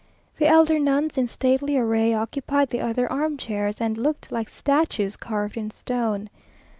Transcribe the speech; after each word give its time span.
The 0.37 0.47
elder 0.47 0.79
nuns 0.79 1.15
in 1.15 1.27
stately 1.27 1.77
array, 1.77 2.11
occupied 2.15 2.71
the 2.71 2.81
other 2.81 3.07
arm 3.11 3.37
chairs, 3.37 3.79
and 3.79 3.99
looked 3.99 4.31
like 4.31 4.49
statues 4.49 5.15
carved 5.15 5.57
in 5.57 5.69
stone. 5.69 6.27